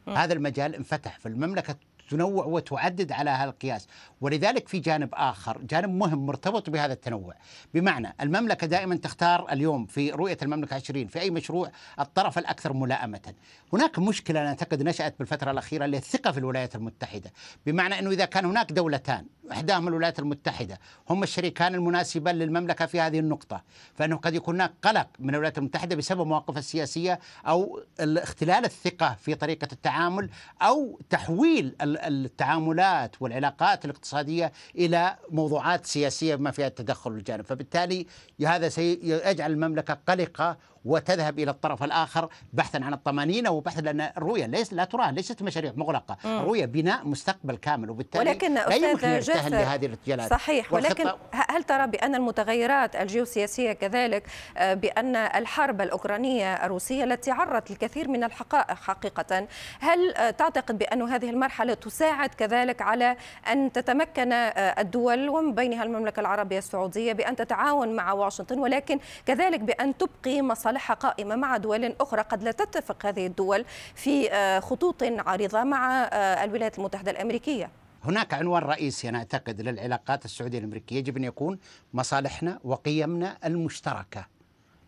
هذا 0.09 0.33
المجال 0.33 0.75
انفتح 0.75 1.19
فالمملكة 1.19 1.77
تنوع 2.11 2.45
وتعدد 2.45 3.13
على 3.13 3.31
هذا 3.31 3.51
القياس 3.51 3.87
ولذلك 4.21 4.69
في 4.69 4.79
جانب 4.79 5.09
آخر 5.13 5.59
جانب 5.59 5.89
مهم 5.89 6.27
مرتبط 6.27 6.71
بهذا 6.71 6.93
التنوع. 6.93 7.35
بمعنى 7.75 8.15
المملكة 8.21 8.67
دائما 8.67 8.97
تختار 8.97 9.53
اليوم 9.53 9.87
في 9.87 10.11
رؤية 10.11 10.39
المملكة 10.43 10.75
20 10.75 11.07
في 11.07 11.21
أي 11.21 11.31
مشروع 11.31 11.71
الطرف 12.01 12.39
الأكثر 12.39 12.73
ملائمة. 12.73 13.35
هناك 13.73 13.99
مشكلة 13.99 14.41
أنا 14.41 14.49
أعتقد 14.49 14.83
نشأت 14.83 15.19
بالفترة 15.19 15.51
الأخيرة 15.51 15.85
اللي 15.85 15.97
الثقة 15.97 16.31
في 16.33 16.39
الولايات 16.39 16.75
المتحدة. 16.75 17.33
بمعنى 17.67 17.99
أنه 17.99 18.11
إذا 18.11 18.25
كان 18.25 18.45
هناك 18.45 18.73
دولتان 18.73 19.27
إحداهما 19.53 19.89
الولايات 19.89 20.19
المتحدة 20.19 20.81
هم 21.11 21.23
الشريكان 21.23 21.75
المناسبان 21.75 22.35
للمملكة 22.39 22.87
في 22.87 23.01
هذه 23.01 23.19
النقطة. 23.19 23.63
فإنه 23.95 24.17
قد 24.17 24.35
يكون 24.35 24.55
هناك 24.55 24.73
قلق 24.83 25.09
من 25.19 25.31
الولايات 25.31 25.59
المتحدة 25.59 25.97
بسبب 25.97 26.27
مواقفها 26.27 26.59
السياسية 26.59 27.21
أو 27.47 27.81
اختلال 28.01 28.65
الثقة 28.65 29.17
في 29.21 29.35
طريقة 29.35 29.69
التعامل 29.73 30.31
أو 30.63 31.01
تحويل 31.11 31.75
التعاملات 31.97 33.23
والعلاقات 33.23 33.85
الاقتصادية 33.85 34.53
إلى 34.77 35.17
موضوعات 35.31 35.87
سياسية 35.87 36.35
بما 36.35 36.51
فيها 36.51 36.67
التدخل 36.67 37.11
الجانب. 37.11 37.45
فبالتالي 37.45 38.07
هذا 38.47 38.69
سيجعل 38.69 39.53
المملكة 39.53 39.99
قلقة 40.09 40.57
وتذهب 40.87 41.39
إلى 41.39 41.51
الطرف 41.51 41.83
الآخر 41.83 42.29
بحثا 42.53 42.79
عن 42.79 42.93
الطمانينة 42.93 43.51
وبحثا 43.51 43.81
لأن 43.81 44.01
الرؤية 44.01 44.47
ليس 44.47 44.73
لا 44.73 44.85
تراه 44.85 45.11
ليست 45.11 45.43
مشاريع 45.43 45.73
مغلقة، 45.77 46.17
الرؤية 46.25 46.65
بناء 46.65 47.09
مستقبل 47.09 47.57
كامل 47.57 47.91
وبالتالي 47.91 48.31
ولكن 48.31 48.55
لا 48.55 48.75
يمكن 48.75 49.09
يرتهن 49.09 49.51
لهذه 49.51 49.87
الارتجالات 49.87 50.31
صحيح 50.31 50.73
ولكن 50.73 51.11
هل 51.33 51.63
ترى 51.63 51.87
بأن 51.87 52.15
المتغيرات 52.15 52.97
الجيوسياسية 52.97 53.73
كذلك 53.73 54.23
آه، 54.57 54.75
بأن 54.75 55.17
الحرب 55.17 55.81
الأوكرانية 55.81 56.55
الروسية 56.55 57.05
التي 57.05 57.31
عرت 57.31 57.71
الكثير 57.71 58.09
من 58.09 58.25
الحقائق 58.25 58.75
حقيقة 58.75 59.47
هل 59.81 60.15
آه، 60.15 60.31
تعتقد 60.31 60.79
بأن 60.79 61.03
هذه 61.03 61.31
المرحلة 61.31 61.75
تساعد 61.75 62.35
كذلك 62.35 62.83
على 62.83 63.17
أن 63.53 63.73
تتمكن 63.73 64.33
آه، 64.33 64.81
الدول 64.81 65.29
ومن 65.29 65.55
بينها 65.55 65.83
المملكة 65.83 66.21
العربية 66.21 66.59
السعودية 66.59 67.13
بأن 67.13 67.37
تتعاون 67.37 67.97
مع 67.97 68.13
واشنطن 68.13 68.59
ولكن 68.59 68.99
كذلك 69.27 69.61
بأن 69.61 69.97
تبقي 69.97 70.43
مصالحها 70.77 70.95
قائمة 70.95 71.37
مع 71.37 71.57
دول 71.57 71.95
أخرى 72.01 72.23
قد 72.23 72.43
لا 72.43 72.51
تتفق 72.51 73.07
هذه 73.07 73.27
الدول 73.27 73.65
في 73.95 74.33
آه، 74.33 74.61
خطوط 74.61 75.03
عريضة 75.03 75.65
مع 75.65 76.03
آه، 76.05 76.45
الولايات 76.45 76.79
المتحدة 76.79 77.11
الأمريكية. 77.11 77.71
هناك 78.05 78.35
عنوان 78.35 78.63
رئيسي 78.63 79.09
أنا 79.09 79.19
أعتقد 79.19 79.61
للعلاقات 79.61 80.25
السعودية 80.25 80.59
الأمريكية 80.59 80.97
يجب 80.97 81.17
أن 81.17 81.25
يكون 81.25 81.59
مصالحنا 81.95 82.59
وقيمنا 82.65 83.39
المشتركة 83.45 84.27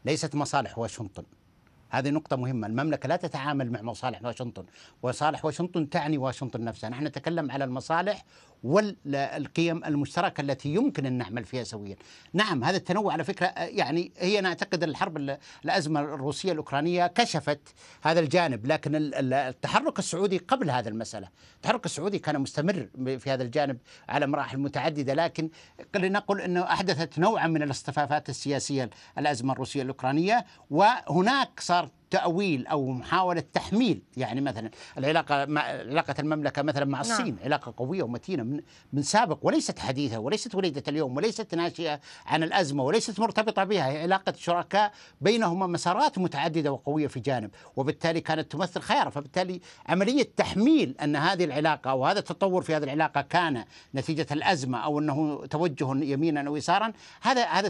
ليست 0.04 0.34
مصالح 0.34 0.78
واشنطن. 0.78 1.24
هذه 1.90 2.10
نقطة 2.10 2.36
مهمة، 2.36 2.66
المملكة 2.66 3.08
لا 3.08 3.16
تتعامل 3.16 3.72
مع 3.72 3.82
مصالح 3.82 4.24
واشنطن، 4.24 4.64
وصالح 5.02 5.44
واشنطن 5.44 5.90
تعني 5.90 6.18
واشنطن 6.18 6.64
نفسها، 6.64 6.90
نحن 6.90 7.06
نتكلم 7.06 7.50
على 7.50 7.64
المصالح 7.64 8.24
والقيم 8.64 9.84
المشتركة 9.84 10.40
التي 10.40 10.74
يمكن 10.74 11.06
أن 11.06 11.12
نعمل 11.12 11.44
فيها 11.44 11.64
سويا. 11.64 11.96
نعم 12.32 12.64
هذا 12.64 12.76
التنوع 12.76 13.12
على 13.12 13.24
فكرة 13.24 13.46
آه، 13.46 13.64
يعني 13.64 14.12
هي 14.18 14.38
أنا 14.38 14.48
أعتقد 14.48 14.82
الحرب 14.82 15.16
ال- 15.16 15.38
الأزمة 15.64 16.00
الروسية 16.00 16.52
الأوكرانية 16.52 17.06
كشفت 17.06 17.60
هذا 18.02 18.20
الجانب، 18.20 18.66
لكن 18.66 18.94
ال- 18.96 19.14
ال- 19.14 19.32
التحرك 19.34 19.98
السعودي 19.98 20.38
قبل 20.38 20.70
هذا 20.70 20.88
المسألة، 20.88 21.28
التحرك 21.56 21.84
السعودي 21.86 22.18
كان 22.18 22.40
مستمر 22.40 22.88
في 23.18 23.30
هذا 23.30 23.42
الجانب 23.42 23.78
على 24.08 24.26
مراحل 24.26 24.58
متعددة، 24.58 25.14
لكن 25.14 25.50
لنقل 25.96 26.40
أنه 26.40 26.62
أحدثت 26.62 27.18
نوعا 27.18 27.46
من 27.46 27.62
الاصطفافات 27.62 28.28
السياسية 28.28 28.90
الأزمة 29.18 29.52
الروسية 29.52 29.82
الأوكرانية، 29.82 30.44
وهناك 30.70 31.60
صار 31.60 31.90
تأويل 32.10 32.66
أو 32.66 32.90
محاولة 32.90 33.44
تحميل. 33.52 34.02
يعني 34.16 34.40
مثلا 34.40 34.70
العلاقة 34.98 35.44
مع 35.46 35.60
علاقة 35.62 36.14
المملكة 36.18 36.62
مثلا 36.62 36.84
مع 36.84 37.02
نعم. 37.02 37.10
الصين 37.10 37.36
علاقة 37.44 37.74
قوية 37.76 38.02
ومتينة 38.02 38.42
من 38.42 38.60
من 38.92 39.02
سابق 39.02 39.38
وليست 39.42 39.78
حديثة 39.78 40.18
وليست 40.18 40.54
وليدة 40.54 40.82
اليوم 40.88 41.16
وليست 41.16 41.54
ناشئة 41.54 42.00
عن 42.26 42.42
الأزمة 42.42 42.82
وليست 42.84 43.20
مرتبطة 43.20 43.64
بها. 43.64 43.88
هي 43.88 44.02
علاقة 44.02 44.32
شركاء 44.36 44.92
بينهما 45.20 45.66
مسارات 45.66 46.18
متعددة 46.18 46.72
وقوية 46.72 47.06
في 47.06 47.20
جانب 47.20 47.50
وبالتالي 47.76 48.20
كانت 48.20 48.52
تمثل 48.52 48.80
خيار 48.80 49.10
فبالتالي 49.10 49.60
عملية 49.86 50.28
تحميل 50.36 50.94
أن 51.02 51.16
هذه 51.16 51.44
العلاقة 51.44 51.90
أو 51.90 52.06
هذا 52.06 52.18
التطور 52.18 52.62
في 52.62 52.76
هذه 52.76 52.84
العلاقة 52.84 53.20
كان 53.20 53.64
نتيجة 53.94 54.26
الأزمة 54.32 54.78
أو 54.78 54.98
أنه 54.98 55.46
توجه 55.46 56.04
يمينا 56.04 56.48
أو 56.48 56.56
يسارا 56.56 56.92
هذا 57.20 57.44
هذا 57.44 57.68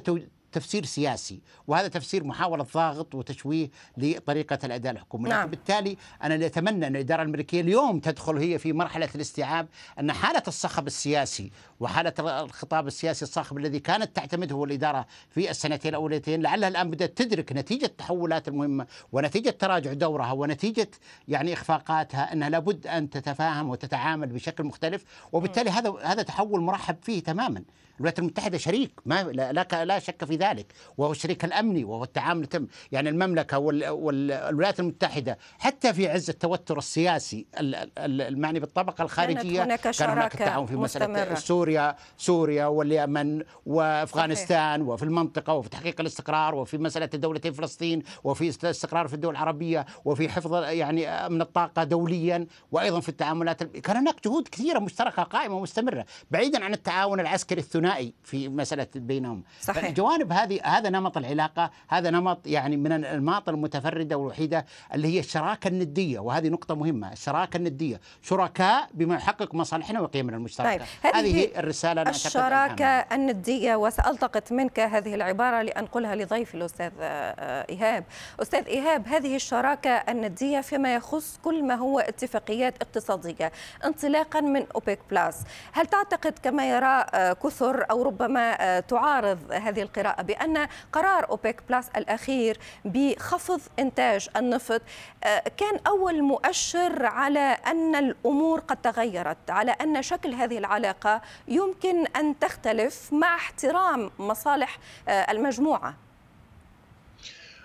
تفسير 0.53 0.85
سياسي 0.85 1.41
وهذا 1.67 1.89
تفسير 1.89 2.25
محاولة 2.25 2.67
ضغط 2.75 3.15
وتشويه 3.15 3.71
لطريقة 3.97 4.59
الأداء 4.65 4.93
الحكومي. 4.93 5.29
نعم. 5.29 5.51
بالتالي 5.51 5.97
أنا 6.23 6.35
اللي 6.35 6.47
أتمنى 6.47 6.87
أن 6.87 6.97
الإدارة 6.97 7.23
الأمريكية 7.23 7.61
اليوم 7.61 8.01
تدخل 8.01 8.37
هي 8.37 8.59
في 8.59 8.73
مرحلة 8.73 9.09
الاستيعاب 9.15 9.69
أن 10.01 10.13
حالة 10.13 10.43
الصخب 10.49 10.87
السياسي 10.87 11.51
وحالة 11.81 12.13
الخطاب 12.19 12.87
السياسي 12.87 13.25
الصاخب 13.25 13.59
الذي 13.59 13.81
كانت 13.81 14.17
تعتمده 14.17 14.65
الإدارة 14.65 15.07
في 15.31 15.51
السنتين 15.51 15.89
الأوليتين 15.89 16.43
لعلها 16.43 16.69
الآن 16.69 16.91
بدأت 16.91 17.17
تدرك 17.17 17.53
نتيجة 17.53 17.85
التحولات 17.85 18.49
المهمة 18.49 18.87
ونتيجة 19.13 19.51
تراجع 19.51 19.93
دورها 19.93 20.33
ونتيجة 20.33 20.91
يعني 21.29 21.53
إخفاقاتها 21.53 22.33
أنها 22.33 22.49
لابد 22.49 22.87
أن 22.87 23.11
تتفاهم 23.11 23.69
وتتعامل 23.69 24.27
بشكل 24.27 24.65
مختلف. 24.65 25.05
وبالتالي 25.33 25.71
هذا 25.71 25.95
هذا 26.05 26.23
تحول 26.23 26.61
مرحب 26.61 26.97
فيه 27.03 27.23
تماما. 27.23 27.63
الولايات 27.97 28.19
المتحدة 28.19 28.59
شريك 28.59 29.01
ما 29.07 29.23
لا, 29.23 29.85
لا 29.85 29.99
شك 29.99 30.25
في 30.25 30.37
ذلك 30.39 30.67
وهو 30.99 31.13
الشريك 31.13 31.45
الأمني 31.45 31.85
وهو 31.85 32.05
التعامل 32.05 32.47
تم 32.47 32.67
يعني 32.93 33.09
المملكة 33.09 33.59
وال- 33.59 33.89
والولايات 33.89 34.81
المتحدة 34.81 35.39
حتى 35.59 35.93
في 35.93 36.09
عز 36.09 36.31
التوتر 36.31 36.79
السياسي 36.79 37.47
ال- 37.61 37.75
ال- 37.75 38.21
المعني 38.23 38.61
بالطبقة 38.61 39.03
الخارجية 39.05 39.65
هناك 39.65 39.81
كان 39.81 40.11
هناك 40.11 40.35
التعاون 40.35 40.67
في 40.67 40.77
مستمرة. 40.77 41.35
سوريا 41.35 41.97
سوريا 42.17 42.67
واليمن 42.67 43.43
وأفغانستان 43.67 44.83
وفي 44.83 45.03
المنطقة 45.03 45.53
وفي 45.55 45.69
تحقيق 45.69 46.01
الاستقرار 46.01 46.55
وفي 46.55 46.79
مسألة 46.79 47.07
دولتين 47.07 47.53
فلسطين 47.53 48.03
وفي 48.25 48.49
استقرار 48.71 49.09
في 49.09 49.15
الدول 49.15 49.33
العربية 49.33 49.87
وفي 50.05 50.29
حفظ 50.29 50.55
يعني 50.55 51.09
امن 51.09 51.41
الطاقة 51.41 51.85
دوليا 51.85 52.47
وأيضا 52.73 53.01
في 53.01 53.09
التعاملات 53.09 53.63
كان 53.63 53.97
هناك 53.97 54.15
جهود 54.25 54.49
كثيرة 54.49 54.79
مشتركة 54.79 55.23
قائمة 55.23 55.55
ومستمرة 55.57 56.05
بعيدا 56.31 56.65
عن 56.65 56.73
التعاون 56.75 57.21
العسكري 57.21 57.61
الثنائي 57.61 58.15
في 58.23 58.49
مسألة 58.49 58.87
بينهم 58.95 59.45
صحيح. 59.61 59.85
الجوانب 59.85 60.28
هذه 60.33 60.61
هذا 60.65 60.91
نمط 60.91 61.17
العلاقة 61.17 61.71
هذا 61.89 62.11
نمط 62.11 62.47
يعني 62.47 62.77
من 62.77 62.93
الانماط 62.93 63.49
المتفردة 63.49 64.17
والوحيدة 64.17 64.65
اللي 64.95 65.09
هي 65.15 65.19
الشراكة 65.19 65.69
الندية 65.69 66.19
وهذه 66.19 66.49
نقطة 66.49 66.75
مهمة 66.75 67.13
الشراكة 67.13 67.57
الندية 67.57 68.01
شركاء 68.23 68.89
بما 68.95 69.15
يحقق 69.15 69.55
مصالحنا 69.55 70.01
وقيمنا 70.01 70.37
المشتركة. 70.37 70.77
طيب، 70.77 71.15
هذه 71.15 71.49
الرسالة 71.59 72.03
أنا 72.03 72.11
الهامة. 72.81 73.07
الندية 73.13 73.77
وسألتقط 73.77 74.53
منك 74.53 74.81
هذه 74.81 75.15
العبارة 75.15 75.63
لأنقلها 75.63 76.15
لضيفي 76.15 76.55
الأستاذ 76.55 76.93
آه، 77.01 77.67
إيهاب. 77.71 78.05
أستاذ 78.43 78.67
إيهاب 78.67 79.09
هذه 79.09 79.37
الشراكة 79.37 79.91
الندية 79.91 80.61
فيما 80.61 80.95
يخص 80.95 81.39
كل 81.45 81.65
ما 81.65 81.75
هو 81.75 81.99
اتفاقيات 81.99 82.83
اقتصادية 82.83 83.53
انطلاقا 83.85 84.41
من 84.41 84.67
أوبيك 84.75 84.99
بلاس. 85.11 85.45
هل 85.73 85.87
تعتقد 85.87 86.39
كما 86.43 86.71
يرى 86.71 87.07
آه، 87.15 87.33
كثر 87.33 87.87
أو 87.91 88.03
ربما 88.03 88.81
تعارض 88.81 89.53
هذه 89.53 89.83
بأن 90.23 90.69
قرار 90.93 91.31
أوبك 91.31 91.63
بلس 91.69 91.89
الأخير 91.97 92.59
بخفض 92.85 93.61
إنتاج 93.79 94.29
النفط 94.37 94.83
كان 95.57 95.81
أول 95.87 96.23
مؤشر 96.23 97.07
على 97.07 97.57
أن 97.67 97.95
الأمور 97.95 98.61
قد 98.61 98.77
تغيرت 98.77 99.51
على 99.51 99.71
أن 99.71 100.03
شكل 100.03 100.35
هذه 100.35 100.59
العلاقة 100.59 101.23
يمكن 101.49 102.07
أن 102.07 102.39
تختلف 102.39 103.13
مع 103.13 103.35
احترام 103.35 104.11
مصالح 104.19 104.79
المجموعة. 105.09 105.95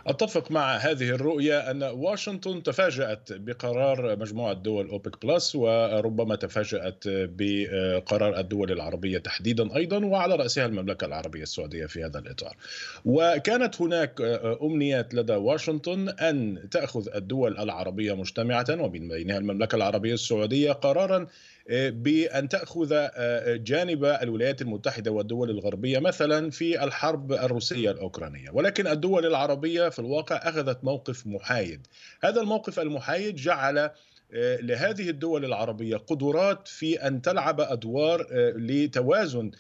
أتفق 0.07 0.51
مع 0.51 0.75
هذه 0.75 1.09
الرؤية 1.09 1.71
أن 1.71 1.83
واشنطن 1.83 2.63
تفاجأت 2.63 3.33
بقرار 3.33 4.15
مجموعة 4.15 4.53
دول 4.53 4.89
أوبك 4.89 5.25
بلس 5.25 5.55
وربما 5.55 6.35
تفاجأت 6.35 7.03
بقرار 7.07 8.39
الدول 8.39 8.71
العربية 8.71 9.17
تحديدا 9.17 9.75
أيضا 9.75 10.05
وعلى 10.05 10.35
رأسها 10.35 10.65
المملكة 10.65 11.05
العربية 11.05 11.43
السعودية 11.43 11.85
في 11.85 12.03
هذا 12.03 12.19
الإطار. 12.19 12.55
وكانت 13.05 13.81
هناك 13.81 14.21
أمنيات 14.61 15.13
لدى 15.13 15.33
واشنطن 15.35 16.09
أن 16.09 16.69
تأخذ 16.71 17.15
الدول 17.15 17.57
العربية 17.57 18.13
مجتمعة 18.13 18.65
ومن 18.69 19.07
بينها 19.07 19.37
المملكة 19.37 19.75
العربية 19.75 20.13
السعودية 20.13 20.71
قرارا 20.71 21.27
بأن 21.69 22.49
تأخذ 22.49 22.89
آه، 22.93 23.55
جانب 23.55 24.05
الولايات 24.05 24.61
المتحدة 24.61 25.11
والدول 25.11 25.49
الغربية 25.49 25.99
مثلا 25.99 26.49
في 26.49 26.83
الحرب 26.83 27.31
الروسية 27.31 27.91
الأوكرانية، 27.91 28.49
ولكن 28.53 28.87
الدول 28.87 29.25
العربية 29.25 29.89
في 29.89 29.99
الواقع 29.99 30.35
أخذت 30.35 30.83
موقف 30.83 31.27
محايد. 31.27 31.87
هذا 32.23 32.41
الموقف 32.41 32.79
المحايد 32.79 33.35
جعل 33.35 33.77
آه، 34.35 34.57
لهذه 34.61 35.09
الدول 35.09 35.45
العربية 35.45 35.97
قدرات 35.97 36.67
في 36.67 37.07
أن 37.07 37.21
تلعب 37.21 37.61
أدوار 37.61 38.27
آه، 38.31 38.53
لتوازن 38.57 39.51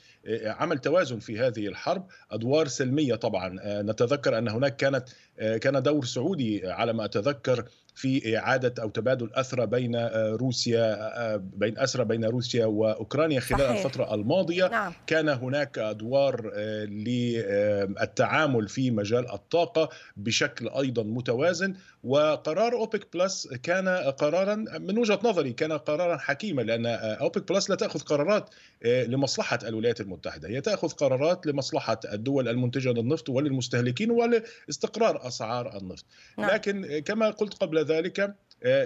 عمل 0.45 0.79
توازن 0.79 1.19
في 1.19 1.39
هذه 1.39 1.67
الحرب. 1.67 2.07
أدوار 2.31 2.67
سلمية 2.67 3.15
طبعا. 3.15 3.59
نتذكر 3.81 4.37
أن 4.37 4.47
هناك 4.47 4.75
كانت 4.75 5.09
كان 5.37 5.83
دور 5.83 6.05
سعودي 6.05 6.67
على 6.67 6.93
ما 6.93 7.05
أتذكر 7.05 7.65
في 7.95 8.37
إعادة 8.37 8.83
أو 8.83 8.89
تبادل 8.89 9.29
اسرى 9.33 9.65
بين 9.65 9.95
آه، 9.95 10.37
روسيا 10.39 10.95
آه، 10.99 11.35
بين 11.35 11.79
اسرى 11.79 12.05
بين 12.05 12.25
روسيا 12.25 12.65
وأوكرانيا 12.65 13.39
خلال 13.39 13.59
صحيح. 13.59 13.85
الفترة 13.85 14.13
الماضية 14.13 14.67
نعم. 14.67 14.93
كان 15.07 15.29
هناك 15.29 15.77
أدوار 15.77 16.51
آه، 16.55 16.85
للتعامل 16.85 18.67
في 18.67 18.91
مجال 18.91 19.31
الطاقة 19.31 19.89
بشكل 20.17 20.69
أيضا 20.69 21.03
متوازن 21.03 21.75
وقرار 22.03 22.73
أوبك 22.73 23.07
بلس 23.13 23.47
كان 23.47 23.87
قرارا 23.89 24.55
من 24.55 24.97
وجهة 24.97 25.19
نظري 25.23 25.53
كان 25.53 25.71
قرارا 25.71 26.17
حكيما 26.17 26.61
لأن 26.61 26.85
أوبك 26.85 27.51
بلس 27.51 27.69
لا 27.69 27.75
تأخذ 27.75 27.99
قرارات 27.99 28.49
لمصلحة 28.85 29.59
الولايات 29.63 30.01
المتحدة 30.01 30.49
هي 30.49 30.61
تأخذ 30.61 30.89
قرارات 30.89 31.47
لمصلحة 31.47 31.99
الدول 32.13 32.47
المنتجة 32.47 32.89
للنفط 32.89 33.29
وللمستهلكين 33.29 34.11
ولاستقرار 34.11 35.27
أسعار 35.27 35.77
النفط 35.77 36.05
نعم. 36.37 36.49
لكن 36.49 36.99
كما 36.99 37.29
قلت 37.29 37.53
قبل 37.53 37.82
ذلك 37.83 38.35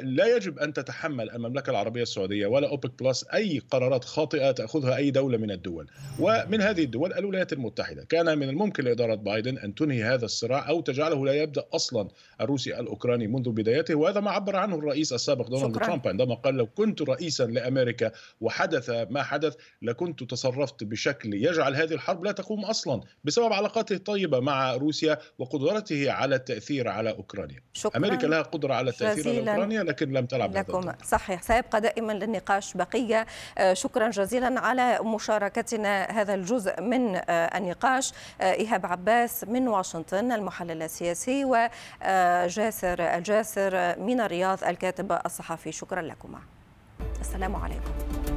لا 0.03 0.35
يجب 0.35 0.59
أن 0.59 0.73
تتحمل 0.73 1.29
المملكة 1.29 1.69
العربية 1.69 2.01
السعودية 2.01 2.47
ولا 2.47 2.69
أوبك 2.69 3.03
بلس 3.03 3.25
أي 3.33 3.61
قرارات 3.71 4.03
خاطئة 4.03 4.51
تأخذها 4.51 4.95
أي 4.95 5.11
دولة 5.11 5.37
من 5.37 5.51
الدول. 5.51 5.87
ومن 6.19 6.61
هذه 6.61 6.83
الدول 6.83 7.13
الولايات 7.13 7.53
المتحدة. 7.53 8.05
كان 8.09 8.37
من 8.37 8.49
الممكن 8.49 8.83
لإدارة 8.83 9.15
بايدن 9.15 9.57
أن 9.57 9.75
تنهي 9.75 10.03
هذا 10.03 10.25
الصراع 10.25 10.69
أو 10.69 10.81
تجعله 10.81 11.25
لا 11.25 11.33
يبدأ 11.33 11.63
أصلا 11.73 12.07
الروسي 12.41 12.79
الأوكراني 12.79 13.27
منذ 13.27 13.49
بدايته 13.49 13.95
وهذا 13.95 14.19
ما 14.19 14.31
عبر 14.31 14.55
عنه 14.55 14.75
الرئيس 14.75 15.13
السابق 15.13 15.47
دونالد 15.47 15.75
ترامب 15.75 16.07
عندما 16.07 16.35
قال 16.35 16.55
لو 16.55 16.65
كنت 16.65 17.01
رئيسا 17.01 17.43
لأمريكا 17.43 18.11
وحدث 18.41 18.89
ما 18.89 19.23
حدث 19.23 19.55
لكنت 19.81 20.23
تصرفت 20.23 20.83
بشكل 20.83 21.33
يجعل 21.33 21.75
هذه 21.75 21.93
الحرب 21.93 22.23
لا 22.23 22.31
تقوم 22.31 22.65
أصلا 22.65 23.01
بسبب 23.23 23.53
علاقاته 23.53 23.93
الطيبة 23.93 24.39
مع 24.39 24.73
روسيا 24.73 25.17
وقدرته 25.39 26.11
على 26.11 26.35
التأثير 26.35 26.87
على 26.87 27.09
أوكرانيا. 27.09 27.61
شكرا. 27.73 27.97
أمريكا 27.97 28.27
لها 28.27 28.41
قدرة 28.41 28.73
على 28.73 28.89
التأثير 28.89 29.27
على 29.27 29.39
أوكرانيا. 29.39 29.66
بريطانيا 29.67 29.91
لكن 29.91 30.11
لم 30.11 30.25
تلعب 30.25 30.57
لكم. 30.57 30.91
صحيح 31.03 31.41
سيبقى 31.41 31.81
دائما 31.81 32.13
للنقاش 32.13 32.73
بقية. 32.73 33.25
آه، 33.57 33.73
شكرا 33.73 34.09
جزيلا 34.09 34.59
على 34.59 34.99
مشاركتنا 35.03 36.03
هذا 36.03 36.33
الجزء 36.33 36.81
من 36.81 37.15
آه، 37.15 37.57
النقاش. 37.57 38.13
آه، 38.41 38.53
إيهاب 38.53 38.85
عباس 38.85 39.43
من 39.43 39.67
واشنطن 39.67 40.31
المحلل 40.31 40.83
السياسي 40.83 41.45
وجاسر 41.45 42.99
الجاسر 42.99 43.99
من 43.99 44.21
الرياض 44.21 44.63
الكاتب 44.63 45.19
الصحفي. 45.25 45.71
شكرا 45.71 46.01
لكما. 46.01 46.39
السلام 47.21 47.55
عليكم. 47.55 48.36